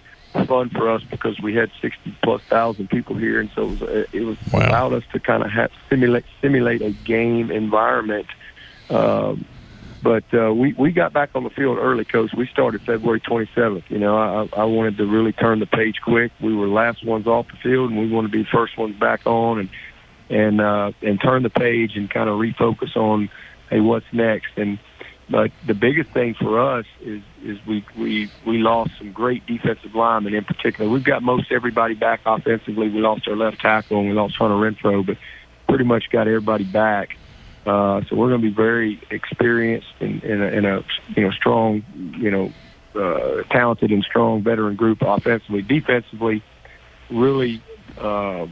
fun 0.46 0.70
for 0.70 0.89
us 0.89 1.03
because 1.03 1.39
we 1.39 1.56
had 1.56 1.72
60 1.82 2.18
plus 2.24 2.41
thousand 2.44 2.89
people 2.89 3.15
here, 3.15 3.39
and 3.39 3.50
so 3.56 3.63
it 3.63 3.70
was, 3.70 3.82
it 4.13 4.22
was 4.22 4.38
wow. 4.51 4.68
allowed 4.68 4.94
us 4.94 5.03
to 5.13 5.20
kind 5.20 5.44
of 5.44 5.51
have, 5.51 5.72
simulate 5.89 6.25
simulate 6.41 6.82
a 6.82 6.91
game 6.91 7.51
environment. 7.51 8.27
Um, 8.89 9.46
but 10.01 10.24
uh, 10.34 10.53
we 10.53 10.74
we 10.74 10.91
got 10.91 11.13
back 11.13 11.32
on 11.36 11.44
the 11.44 11.50
field 11.50 11.77
early, 11.77 12.06
coach. 12.06 12.32
We 12.34 12.48
started 12.48 12.82
February 12.82 13.20
27th. 13.20 13.89
You 13.89 14.00
know, 14.00 14.18
I, 14.18 14.62
I 14.62 14.63
wanted 14.65 14.98
to 14.98 15.06
really 15.06 15.34
turn 15.34 15.60
the 15.60 15.65
page 15.65 16.01
quick. 16.01 16.32
We 16.39 16.56
were 16.56 16.68
last 16.68 17.06
ones 17.06 17.27
off 17.27 17.48
the 17.48 17.58
field, 17.58 17.91
and 17.91 18.00
we 18.00 18.10
want 18.10 18.25
to 18.25 18.32
be 18.32 18.44
first 18.44 18.77
ones 18.77 18.96
back 18.96 19.25
on, 19.25 19.60
and 19.60 19.70
and 20.29 20.62
uh, 20.62 20.91
and 21.01 21.22
turn 21.22 21.43
the 21.43 21.50
page 21.50 21.96
and 21.96 22.10
kind 22.10 22.29
of 22.29 22.38
refocus 22.39 22.96
on 22.96 23.29
hey, 23.69 23.79
what's 23.79 24.05
next. 24.12 24.57
And 24.57 24.79
but 25.29 25.51
the 25.65 25.74
biggest 25.74 26.12
thing 26.12 26.36
for 26.36 26.60
us 26.60 26.86
is 27.01 27.22
is 27.43 27.57
we 27.65 27.86
we 27.98 28.31
we 28.46 28.57
lost 28.57 28.91
some 28.98 29.12
great 29.12 29.46
defensive 29.46 29.93
linemen 29.93 30.34
in 30.34 30.43
particular. 30.43 30.89
We've 30.89 31.03
got 31.03 31.22
most 31.22 31.51
everybody 31.51 31.96
back 31.96 32.22
offensively. 32.25 32.89
We 32.89 33.00
lost 33.00 33.27
our 33.27 33.36
left 33.36 33.60
tackle 33.60 34.00
and 34.00 34.07
we 34.07 34.13
lost 34.13 34.36
Hunter 34.36 34.55
Renfrow, 34.55 35.05
but 35.05 35.17
pretty 35.67 35.84
much 35.84 36.10
got 36.12 36.27
everybody 36.27 36.63
back. 36.63 37.17
Uh, 37.65 38.01
so 38.07 38.15
we're 38.15 38.29
going 38.29 38.41
to 38.41 38.48
be 38.48 38.53
very 38.53 39.01
experienced 39.12 39.93
and 40.00 40.24
in, 40.24 40.41
in, 40.41 40.41
a, 40.41 40.48
in 40.48 40.65
a 40.65 40.86
you 41.15 41.24
know 41.24 41.31
strong 41.31 41.84
you 42.17 42.31
know 42.31 42.53
uh, 42.96 43.43
talented 43.51 43.91
and 43.91 44.03
strong 44.03 44.41
veteran 44.41 44.75
group 44.75 45.00
offensively. 45.01 45.62
Defensively, 45.62 46.41
really. 47.10 47.62
Uh, 47.98 48.48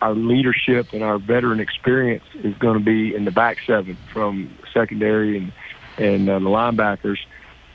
our 0.00 0.14
leadership 0.14 0.88
and 0.92 1.02
our 1.02 1.18
veteran 1.18 1.60
experience 1.60 2.24
is 2.34 2.56
going 2.58 2.78
to 2.78 2.84
be 2.84 3.14
in 3.14 3.24
the 3.24 3.30
back 3.30 3.58
seven 3.66 3.96
from 4.12 4.56
secondary 4.72 5.38
and 5.38 5.52
and 5.98 6.28
uh, 6.28 6.38
the 6.38 6.44
linebackers. 6.44 7.18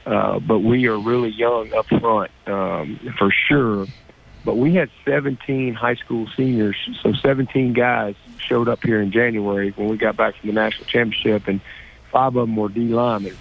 Uh, 0.06 0.40
but 0.40 0.60
we 0.60 0.88
are 0.88 1.00
really 1.00 1.30
young 1.30 1.74
up 1.74 1.88
front 1.88 2.32
um, 2.48 3.00
for 3.18 3.32
sure. 3.48 3.88
But 4.44 4.58
we 4.58 4.74
had 4.74 4.90
17 5.06 5.76
high 5.76 5.96
school 5.96 6.28
seniors, 6.36 6.76
so 7.04 7.14
17 7.14 7.74
guys 7.74 8.16
showed 8.48 8.68
up 8.68 8.84
here 8.84 9.00
in 9.00 9.12
January 9.12 9.72
when 9.76 9.88
we 9.88 9.98
got 9.98 10.18
back 10.18 10.36
from 10.38 10.48
the 10.48 10.54
national 10.54 10.86
championship, 10.86 11.48
and 11.48 11.62
five 12.12 12.36
of 12.36 12.48
them 12.48 12.56
were 12.56 12.70
D 12.70 12.82
linemen. 12.82 13.38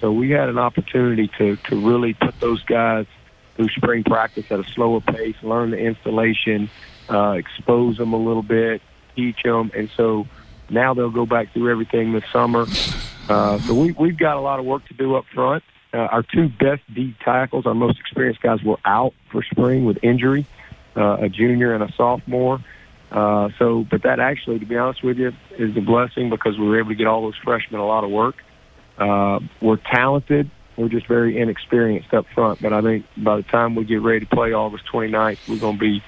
So 0.00 0.10
we 0.12 0.30
had 0.30 0.48
an 0.48 0.58
opportunity 0.58 1.30
to 1.38 1.56
to 1.56 1.76
really 1.76 2.14
put 2.14 2.38
those 2.40 2.62
guys 2.64 3.06
through 3.54 3.68
spring 3.68 4.02
practice 4.02 4.46
at 4.50 4.58
a 4.58 4.64
slower 4.64 5.00
pace, 5.00 5.36
learn 5.42 5.70
the 5.70 5.78
installation, 5.78 6.70
uh, 7.10 7.32
expose 7.32 7.96
them 7.96 8.12
a 8.12 8.18
little 8.18 8.42
bit, 8.42 8.80
teach 9.16 9.42
them, 9.42 9.70
and 9.74 9.90
so 9.96 10.26
now 10.68 10.94
they'll 10.94 11.10
go 11.10 11.26
back 11.26 11.52
through 11.52 11.70
everything 11.70 12.12
this 12.12 12.24
summer 12.32 12.66
uh, 13.30 13.60
so 13.60 13.74
we, 13.74 13.92
we've 13.92 14.18
got 14.18 14.36
a 14.36 14.40
lot 14.40 14.58
of 14.58 14.66
work 14.66 14.84
to 14.88 14.94
do 14.94 15.14
up 15.14 15.24
front, 15.32 15.62
uh, 15.94 15.98
our 15.98 16.24
two 16.24 16.48
best 16.48 16.82
D 16.92 17.14
tackles, 17.24 17.64
our 17.64 17.74
most 17.74 18.00
experienced 18.00 18.42
guys, 18.42 18.60
were 18.62 18.78
out 18.84 19.14
for 19.30 19.42
spring 19.44 19.84
with 19.84 20.02
injury, 20.02 20.46
uh, 20.96 21.18
a 21.20 21.28
junior 21.28 21.72
and 21.72 21.84
a 21.84 21.92
sophomore. 21.92 22.60
Uh, 23.12 23.50
so, 23.56 23.86
but 23.88 24.02
that 24.02 24.18
actually, 24.18 24.58
to 24.58 24.66
be 24.66 24.76
honest 24.76 25.04
with 25.04 25.16
you, 25.16 25.32
is 25.56 25.76
a 25.76 25.80
blessing 25.80 26.28
because 26.28 26.58
we 26.58 26.66
were 26.66 26.80
able 26.80 26.88
to 26.88 26.96
get 26.96 27.06
all 27.06 27.22
those 27.22 27.36
freshmen 27.36 27.80
a 27.80 27.86
lot 27.86 28.02
of 28.02 28.10
work. 28.10 28.36
Uh, 28.98 29.38
we're 29.60 29.76
talented. 29.76 30.50
We're 30.76 30.88
just 30.88 31.06
very 31.06 31.38
inexperienced 31.38 32.12
up 32.12 32.26
front. 32.34 32.60
But 32.60 32.72
I 32.72 32.82
think 32.82 33.06
by 33.16 33.36
the 33.36 33.42
time 33.44 33.76
we 33.76 33.84
get 33.84 34.02
ready 34.02 34.20
to 34.20 34.26
play 34.26 34.52
August 34.52 34.84
29th, 34.92 35.48
we're 35.48 35.58
going 35.58 35.76
to 35.76 35.80
be 35.80 36.02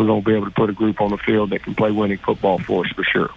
we're 0.00 0.06
going 0.06 0.22
to 0.22 0.26
be 0.26 0.34
able 0.34 0.46
to 0.46 0.52
put 0.52 0.70
a 0.70 0.72
group 0.72 1.00
on 1.02 1.10
the 1.10 1.18
field 1.18 1.50
that 1.50 1.62
can 1.62 1.74
play 1.74 1.90
winning 1.90 2.16
football 2.16 2.58
for 2.58 2.86
us 2.86 2.90
for 2.92 3.04
sure. 3.04 3.30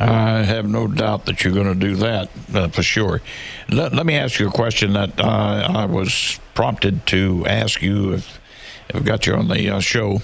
I 0.00 0.42
have 0.42 0.68
no 0.68 0.88
doubt 0.88 1.26
that 1.26 1.44
you're 1.44 1.52
going 1.52 1.72
to 1.72 1.78
do 1.78 1.94
that 1.96 2.28
uh, 2.52 2.68
for 2.68 2.82
sure. 2.82 3.20
Let, 3.68 3.94
let, 3.94 4.04
me 4.04 4.16
ask 4.16 4.40
you 4.40 4.48
a 4.48 4.50
question 4.50 4.94
that 4.94 5.20
uh, 5.20 5.68
I 5.72 5.84
was 5.84 6.40
prompted 6.54 7.06
to 7.08 7.46
ask 7.46 7.82
you 7.82 8.14
if, 8.14 8.40
if 8.88 8.96
I 8.96 9.00
got 9.00 9.26
you 9.26 9.34
on 9.34 9.46
the 9.46 9.70
uh, 9.70 9.78
show. 9.78 10.20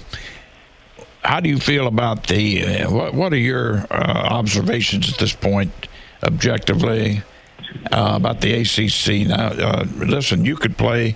How 1.23 1.39
do 1.39 1.47
you 1.47 1.59
feel 1.59 1.87
about 1.87 2.27
the? 2.27 2.65
Uh, 2.65 2.91
what, 2.91 3.13
what, 3.13 3.31
are 3.31 3.37
your 3.37 3.85
uh, 3.89 3.93
observations 3.93 5.13
at 5.13 5.17
this 5.17 5.33
point, 5.33 5.71
objectively, 6.23 7.21
uh, 7.91 8.13
about 8.15 8.41
the 8.41 8.53
ACC? 8.53 9.27
Now, 9.27 9.83
listen, 9.95 10.43
you 10.43 10.57
could 10.57 10.77
play 10.77 11.15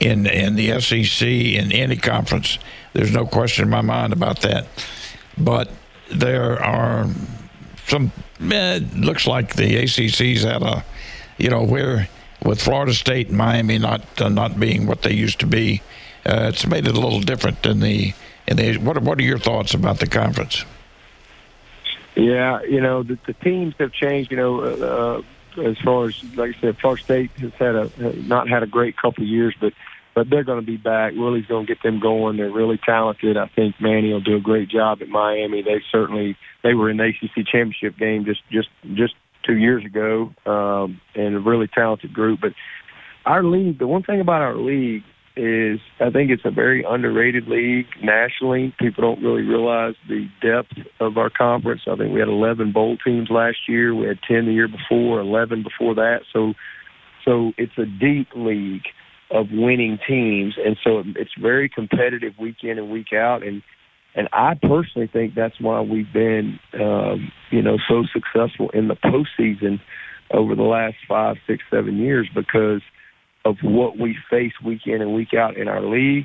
in 0.00 0.26
in 0.26 0.54
the 0.54 0.80
SEC 0.80 1.26
in 1.26 1.72
any 1.72 1.96
conference. 1.96 2.58
There's 2.92 3.12
no 3.12 3.26
question 3.26 3.64
in 3.64 3.70
my 3.70 3.80
mind 3.80 4.12
about 4.12 4.40
that. 4.40 4.66
But 5.36 5.70
there 6.10 6.62
are 6.62 7.06
some. 7.86 8.12
Eh, 8.40 8.80
looks 8.94 9.26
like 9.26 9.56
the 9.56 9.82
ACC's 9.82 10.44
at 10.44 10.62
a, 10.62 10.84
you 11.38 11.50
know, 11.50 11.64
where 11.64 12.08
with 12.44 12.62
Florida 12.62 12.94
State 12.94 13.28
and 13.28 13.36
Miami 13.36 13.78
not 13.78 14.02
uh, 14.20 14.28
not 14.28 14.60
being 14.60 14.86
what 14.86 15.02
they 15.02 15.12
used 15.12 15.40
to 15.40 15.46
be, 15.46 15.82
uh, 16.24 16.50
it's 16.52 16.66
made 16.66 16.86
it 16.86 16.96
a 16.96 17.00
little 17.00 17.20
different 17.20 17.62
than 17.62 17.80
the. 17.80 18.14
The 18.46 18.78
what 18.78 19.02
what 19.02 19.18
are 19.18 19.22
your 19.22 19.38
thoughts 19.38 19.74
about 19.74 20.00
the 20.00 20.06
conference? 20.06 20.64
Yeah, 22.14 22.62
you 22.62 22.80
know 22.80 23.02
the, 23.02 23.18
the 23.26 23.34
teams 23.34 23.74
have 23.78 23.92
changed. 23.92 24.30
You 24.30 24.38
know, 24.38 24.60
uh, 24.60 25.22
as 25.62 25.78
far 25.78 26.06
as 26.06 26.24
like 26.34 26.56
I 26.56 26.60
said, 26.60 26.78
Florida 26.78 27.02
State 27.02 27.30
has 27.38 27.52
had 27.54 27.74
a 27.74 27.90
not 28.22 28.48
had 28.48 28.62
a 28.62 28.66
great 28.66 28.96
couple 28.96 29.22
of 29.22 29.28
years, 29.28 29.54
but 29.60 29.74
but 30.18 30.30
they're 30.30 30.42
going 30.42 30.58
to 30.58 30.66
be 30.66 30.76
back. 30.76 31.12
Willie's 31.14 31.46
going 31.46 31.64
to 31.64 31.72
get 31.72 31.80
them 31.84 32.00
going. 32.00 32.38
They're 32.38 32.50
really 32.50 32.80
talented. 32.84 33.36
I 33.36 33.46
think 33.54 33.76
Manny 33.80 34.12
will 34.12 34.20
do 34.20 34.34
a 34.34 34.40
great 34.40 34.68
job 34.68 34.98
at 35.00 35.06
Miami. 35.06 35.62
They 35.62 35.80
certainly 35.92 36.36
they 36.64 36.74
were 36.74 36.90
in 36.90 36.96
the 36.96 37.04
ACC 37.04 37.46
championship 37.46 37.96
game 37.96 38.24
just 38.24 38.40
just 38.50 38.66
just 38.94 39.14
two 39.46 39.56
years 39.56 39.84
ago, 39.84 40.34
um, 40.44 41.00
and 41.14 41.36
a 41.36 41.38
really 41.38 41.68
talented 41.68 42.12
group. 42.12 42.40
But 42.40 42.50
our 43.26 43.44
league, 43.44 43.78
the 43.78 43.86
one 43.86 44.02
thing 44.02 44.20
about 44.20 44.42
our 44.42 44.56
league 44.56 45.04
is 45.36 45.78
I 46.00 46.10
think 46.10 46.32
it's 46.32 46.44
a 46.44 46.50
very 46.50 46.82
underrated 46.82 47.46
league 47.46 47.86
nationally. 48.02 48.74
People 48.80 49.04
don't 49.04 49.22
really 49.22 49.42
realize 49.42 49.94
the 50.08 50.26
depth 50.42 50.84
of 50.98 51.16
our 51.16 51.30
conference. 51.30 51.82
I 51.86 51.94
think 51.94 52.12
we 52.12 52.18
had 52.18 52.28
11 52.28 52.72
bowl 52.72 52.96
teams 52.96 53.30
last 53.30 53.68
year. 53.68 53.94
We 53.94 54.08
had 54.08 54.18
10 54.26 54.46
the 54.46 54.52
year 54.52 54.66
before, 54.66 55.20
11 55.20 55.62
before 55.62 55.94
that. 55.94 56.22
So, 56.32 56.54
so 57.24 57.52
it's 57.56 57.78
a 57.78 57.86
deep 57.86 58.30
league 58.34 58.82
of 59.30 59.46
winning 59.52 59.98
teams, 60.06 60.54
and 60.64 60.76
so 60.82 61.02
it's 61.16 61.30
very 61.40 61.68
competitive 61.68 62.34
week 62.38 62.56
in 62.62 62.78
and 62.78 62.90
week 62.90 63.12
out. 63.12 63.42
And 63.42 63.62
and 64.14 64.28
I 64.32 64.54
personally 64.54 65.08
think 65.12 65.34
that's 65.34 65.60
why 65.60 65.80
we've 65.80 66.12
been, 66.12 66.58
um, 66.74 67.30
you 67.50 67.62
know, 67.62 67.76
so 67.88 68.04
successful 68.12 68.70
in 68.70 68.88
the 68.88 68.96
postseason 68.96 69.80
over 70.32 70.54
the 70.54 70.62
last 70.62 70.96
five, 71.06 71.36
six, 71.46 71.62
seven 71.70 71.98
years 71.98 72.28
because 72.34 72.82
of 73.44 73.56
what 73.62 73.98
we 73.98 74.16
face 74.30 74.52
week 74.64 74.82
in 74.86 75.00
and 75.00 75.14
week 75.14 75.34
out 75.34 75.56
in 75.56 75.68
our 75.68 75.82
league, 75.82 76.24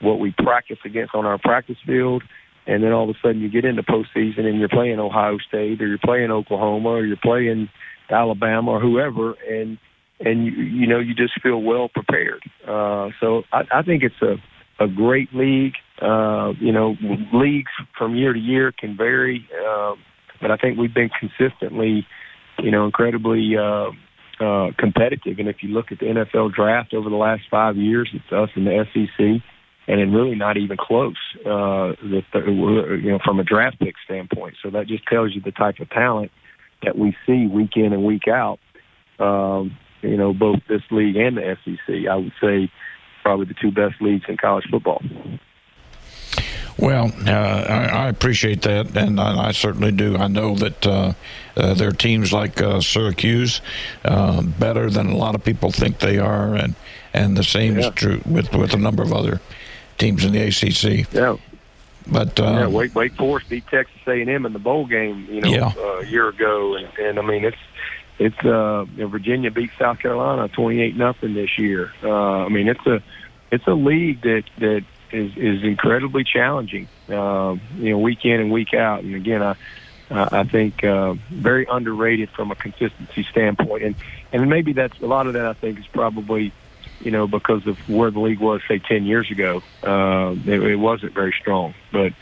what 0.00 0.20
we 0.20 0.32
practice 0.38 0.78
against 0.84 1.14
on 1.14 1.26
our 1.26 1.38
practice 1.38 1.76
field, 1.84 2.22
and 2.66 2.82
then 2.82 2.92
all 2.92 3.08
of 3.08 3.14
a 3.14 3.18
sudden 3.20 3.40
you 3.40 3.50
get 3.50 3.64
into 3.64 3.82
postseason 3.82 4.46
and 4.46 4.58
you're 4.58 4.68
playing 4.68 4.98
Ohio 4.98 5.38
State 5.46 5.82
or 5.82 5.86
you're 5.86 5.98
playing 5.98 6.30
Oklahoma 6.30 6.88
or 6.88 7.04
you're 7.04 7.16
playing 7.16 7.68
Alabama 8.10 8.72
or 8.72 8.80
whoever, 8.80 9.34
and 9.48 9.78
and 10.20 10.46
you, 10.46 10.52
you 10.52 10.86
know 10.86 10.98
you 10.98 11.14
just 11.14 11.40
feel 11.42 11.60
well 11.62 11.88
prepared. 11.88 12.42
Uh, 12.66 13.10
so 13.20 13.42
I, 13.52 13.62
I 13.72 13.82
think 13.82 14.02
it's 14.02 14.22
a 14.22 14.36
a 14.82 14.88
great 14.88 15.32
league. 15.34 15.74
Uh, 16.02 16.52
you 16.60 16.72
know, 16.72 16.96
leagues 17.32 17.70
from 17.96 18.16
year 18.16 18.32
to 18.32 18.38
year 18.38 18.72
can 18.72 18.96
vary, 18.96 19.48
uh, 19.64 19.94
but 20.40 20.50
I 20.50 20.56
think 20.56 20.76
we've 20.76 20.92
been 20.92 21.08
consistently, 21.08 22.06
you 22.58 22.70
know, 22.72 22.84
incredibly 22.84 23.56
uh, 23.56 23.90
uh, 24.40 24.70
competitive. 24.76 25.38
And 25.38 25.48
if 25.48 25.62
you 25.62 25.68
look 25.68 25.92
at 25.92 26.00
the 26.00 26.06
NFL 26.06 26.52
draft 26.52 26.94
over 26.94 27.08
the 27.08 27.16
last 27.16 27.42
five 27.50 27.76
years, 27.76 28.10
it's 28.12 28.32
us 28.32 28.50
and 28.56 28.66
the 28.66 28.84
SEC, 28.92 29.42
and 29.86 30.00
then 30.00 30.12
really 30.12 30.34
not 30.34 30.56
even 30.56 30.76
close. 30.76 31.16
Uh, 31.40 31.94
that 32.02 32.24
you 32.34 33.12
know, 33.12 33.20
from 33.24 33.38
a 33.38 33.44
draft 33.44 33.78
pick 33.78 33.94
standpoint. 34.04 34.56
So 34.62 34.70
that 34.70 34.88
just 34.88 35.06
tells 35.06 35.34
you 35.34 35.40
the 35.40 35.52
type 35.52 35.78
of 35.78 35.88
talent 35.90 36.32
that 36.82 36.98
we 36.98 37.16
see 37.26 37.46
week 37.46 37.76
in 37.76 37.92
and 37.92 38.04
week 38.04 38.26
out. 38.28 38.58
Um, 39.20 39.76
you 40.04 40.16
know, 40.16 40.32
both 40.32 40.60
this 40.68 40.82
league 40.90 41.16
and 41.16 41.36
the 41.36 41.56
SEC. 41.64 42.06
I 42.08 42.16
would 42.16 42.32
say 42.40 42.70
probably 43.22 43.46
the 43.46 43.54
two 43.54 43.70
best 43.70 44.00
leagues 44.00 44.24
in 44.28 44.36
college 44.36 44.66
football. 44.70 45.02
Well, 46.78 47.12
uh, 47.26 47.30
I, 47.30 47.84
I, 47.86 48.08
appreciate 48.08 48.62
that, 48.62 48.96
and 48.96 49.20
I, 49.20 49.48
I, 49.48 49.52
certainly 49.52 49.92
do. 49.92 50.16
I 50.16 50.26
know 50.26 50.56
that 50.56 50.86
uh, 50.86 51.12
uh, 51.56 51.74
there 51.74 51.88
are 51.88 51.92
teams 51.92 52.32
like 52.32 52.60
uh, 52.60 52.80
Syracuse 52.80 53.60
uh, 54.04 54.42
better 54.42 54.90
than 54.90 55.08
a 55.08 55.16
lot 55.16 55.36
of 55.36 55.44
people 55.44 55.70
think 55.70 56.00
they 56.00 56.18
are, 56.18 56.54
and 56.54 56.74
and 57.12 57.36
the 57.36 57.44
same 57.44 57.78
yeah. 57.78 57.88
is 57.88 57.94
true 57.94 58.20
with 58.26 58.52
with 58.52 58.74
a 58.74 58.76
number 58.76 59.04
of 59.04 59.12
other 59.12 59.40
teams 59.98 60.24
in 60.24 60.32
the 60.32 60.42
ACC. 60.42 61.12
Yeah. 61.12 61.36
But 62.06 62.38
uh, 62.40 62.42
yeah, 62.42 62.66
Wake 62.66 62.94
Wake 62.94 63.14
Forest 63.14 63.48
beat 63.48 63.66
Texas 63.68 64.00
A&M 64.06 64.44
in 64.44 64.52
the 64.52 64.58
bowl 64.58 64.86
game, 64.86 65.26
you 65.30 65.40
know, 65.40 65.48
yeah. 65.48 66.00
a 66.00 66.06
year 66.06 66.28
ago, 66.28 66.74
and, 66.74 66.88
and 66.98 67.18
I 67.18 67.22
mean 67.22 67.44
it's 67.44 67.56
it's 68.18 68.38
uh 68.44 68.84
Virginia 68.84 69.50
beat 69.50 69.70
South 69.78 69.98
Carolina 69.98 70.48
twenty 70.48 70.80
eight 70.80 70.96
nothing 70.96 71.34
this 71.34 71.58
year. 71.58 71.92
Uh, 72.02 72.44
I 72.44 72.48
mean 72.48 72.68
it's 72.68 72.86
a 72.86 73.02
it's 73.50 73.66
a 73.66 73.74
league 73.74 74.22
that 74.22 74.44
that 74.58 74.84
is 75.12 75.32
is 75.36 75.62
incredibly 75.62 76.24
challenging. 76.24 76.88
Uh, 77.08 77.56
you 77.76 77.90
know, 77.90 77.98
week 77.98 78.24
in 78.24 78.40
and 78.40 78.50
week 78.50 78.74
out. 78.74 79.02
And 79.02 79.14
again, 79.14 79.42
I 79.42 79.56
I 80.10 80.44
think 80.44 80.84
uh, 80.84 81.14
very 81.30 81.66
underrated 81.70 82.30
from 82.30 82.50
a 82.50 82.54
consistency 82.54 83.26
standpoint. 83.30 83.82
And 83.84 83.94
and 84.32 84.50
maybe 84.50 84.72
that's 84.72 84.98
a 85.00 85.06
lot 85.06 85.26
of 85.26 85.34
that. 85.34 85.46
I 85.46 85.54
think 85.54 85.78
is 85.78 85.86
probably 85.86 86.52
you 87.00 87.10
know 87.10 87.26
because 87.26 87.66
of 87.66 87.76
where 87.88 88.10
the 88.10 88.20
league 88.20 88.40
was 88.40 88.60
say 88.68 88.78
ten 88.78 89.04
years 89.04 89.30
ago. 89.30 89.62
Uh, 89.82 90.34
it, 90.44 90.62
it 90.62 90.76
wasn't 90.76 91.14
very 91.14 91.34
strong, 91.40 91.74
but 91.92 92.12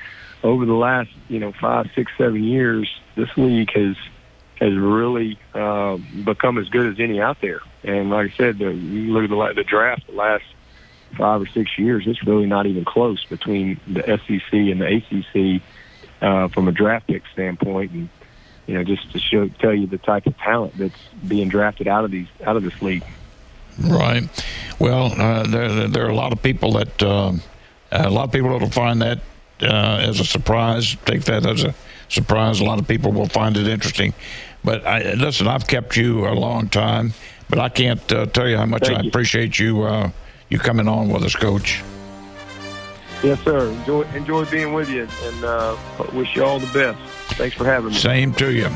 over 0.42 0.66
the 0.66 0.74
last 0.74 1.10
you 1.28 1.38
know 1.38 1.52
five, 1.52 1.90
six, 1.94 2.12
seven 2.18 2.44
years, 2.44 2.88
this 3.16 3.28
league 3.36 3.70
has 3.74 3.96
has 4.62 4.76
really 4.76 5.38
uh, 5.54 5.96
become 6.24 6.56
as 6.56 6.68
good 6.68 6.86
as 6.86 7.00
any 7.00 7.20
out 7.20 7.40
there. 7.40 7.60
And 7.82 8.10
like 8.10 8.32
I 8.32 8.36
said, 8.36 8.58
the, 8.58 8.72
you 8.72 9.12
look 9.12 9.24
at 9.24 9.30
the, 9.30 9.62
the 9.62 9.64
draft 9.64 10.06
the 10.06 10.12
last 10.12 10.44
five 11.18 11.42
or 11.42 11.46
six 11.46 11.76
years, 11.76 12.04
it's 12.06 12.24
really 12.24 12.46
not 12.46 12.66
even 12.66 12.84
close 12.84 13.24
between 13.24 13.80
the 13.88 14.02
SEC 14.02 14.52
and 14.52 14.80
the 14.80 14.86
ACC 14.86 15.62
uh, 16.22 16.46
from 16.48 16.68
a 16.68 16.72
draft 16.72 17.08
pick 17.08 17.24
standpoint. 17.32 17.90
And 17.90 18.08
you 18.68 18.74
know, 18.74 18.84
just 18.84 19.10
to 19.10 19.18
show 19.18 19.48
tell 19.48 19.74
you 19.74 19.88
the 19.88 19.98
type 19.98 20.26
of 20.26 20.38
talent 20.38 20.78
that's 20.78 20.94
being 21.26 21.48
drafted 21.48 21.88
out 21.88 22.04
of 22.04 22.12
these 22.12 22.28
out 22.44 22.56
of 22.56 22.62
this 22.62 22.80
league. 22.80 23.04
Right. 23.80 24.28
Well, 24.78 25.06
uh, 25.20 25.42
there 25.42 25.88
there 25.88 26.06
are 26.06 26.10
a 26.10 26.14
lot 26.14 26.32
of 26.32 26.40
people 26.40 26.74
that 26.74 27.02
uh, 27.02 27.32
a 27.90 28.10
lot 28.10 28.26
of 28.26 28.32
people 28.32 28.50
that'll 28.50 28.70
find 28.70 29.02
that 29.02 29.18
uh, 29.60 30.04
as 30.06 30.20
a 30.20 30.24
surprise. 30.24 30.96
Take 31.04 31.24
that 31.24 31.44
as 31.46 31.64
a 31.64 31.74
surprise. 32.08 32.60
A 32.60 32.64
lot 32.64 32.78
of 32.78 32.86
people 32.86 33.10
will 33.12 33.28
find 33.28 33.56
it 33.56 33.66
interesting. 33.66 34.14
But 34.64 34.86
I, 34.86 35.14
listen, 35.14 35.48
I've 35.48 35.66
kept 35.66 35.96
you 35.96 36.26
a 36.26 36.34
long 36.34 36.68
time, 36.68 37.14
but 37.48 37.58
I 37.58 37.68
can't 37.68 38.12
uh, 38.12 38.26
tell 38.26 38.48
you 38.48 38.56
how 38.56 38.66
much 38.66 38.86
Thank 38.86 38.98
I 38.98 39.02
you. 39.02 39.08
appreciate 39.08 39.58
you 39.58 39.82
uh, 39.82 40.10
you 40.48 40.58
coming 40.58 40.88
on 40.88 41.08
with 41.08 41.24
us, 41.24 41.34
Coach. 41.34 41.82
Yes, 43.22 43.40
sir. 43.40 43.70
Enjoy 43.70 44.02
enjoy 44.14 44.44
being 44.46 44.72
with 44.72 44.88
you, 44.88 45.08
and 45.22 45.44
uh, 45.44 45.76
wish 46.12 46.34
you 46.36 46.44
all 46.44 46.58
the 46.58 46.72
best. 46.72 46.98
Thanks 47.36 47.56
for 47.56 47.64
having 47.64 47.90
me. 47.90 47.96
Same 47.96 48.32
to 48.34 48.52
you. 48.52 48.68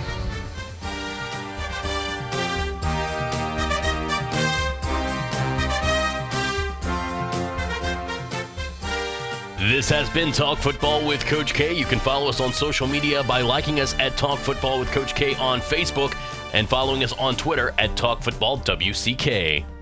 This 9.87 9.97
has 9.97 10.11
been 10.11 10.33
Talk 10.33 10.59
Football 10.59 11.07
with 11.07 11.25
Coach 11.27 11.55
K. 11.55 11.73
You 11.73 11.85
can 11.85 12.01
follow 12.01 12.29
us 12.29 12.41
on 12.41 12.53
social 12.53 12.89
media 12.89 13.23
by 13.23 13.41
liking 13.41 13.79
us 13.79 13.95
at 14.01 14.17
Talk 14.17 14.41
Football 14.41 14.81
with 14.81 14.91
Coach 14.91 15.15
K 15.15 15.37
on 15.37 15.61
Facebook 15.61 16.13
and 16.55 16.69
following 16.69 17.05
us 17.05 17.13
on 17.13 17.37
Twitter 17.37 17.73
at 17.79 17.97
Talk 17.97 18.21
Football 18.21 18.59
WCK. 18.59 19.76